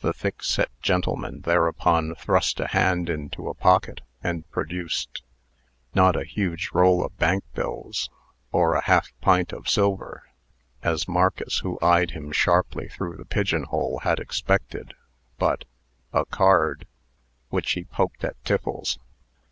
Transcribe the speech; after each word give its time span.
The 0.00 0.12
thick 0.12 0.42
set 0.42 0.70
gentleman 0.82 1.42
thereupon 1.42 2.16
thrust 2.16 2.58
a 2.58 2.66
hand 2.66 3.08
into 3.08 3.48
a 3.48 3.54
pocket, 3.54 4.00
and 4.20 4.50
produced 4.50 5.22
not 5.94 6.16
a 6.16 6.24
huge 6.24 6.70
roll 6.74 7.04
of 7.04 7.16
bank 7.18 7.44
bills, 7.54 8.10
or 8.50 8.74
a 8.74 8.82
half 8.82 9.12
pint 9.20 9.52
of 9.52 9.68
silver, 9.68 10.24
as 10.82 11.06
Marcus, 11.06 11.60
who 11.60 11.78
eyed 11.80 12.10
him 12.10 12.32
sharply 12.32 12.88
through 12.88 13.16
the 13.16 13.24
pigeon 13.24 13.62
hole, 13.62 14.00
had 14.00 14.18
expected, 14.18 14.92
but 15.38 15.64
a 16.12 16.24
card, 16.24 16.84
which 17.50 17.70
he 17.70 17.84
poked 17.84 18.24
at 18.24 18.34
Tiffles. 18.42 18.98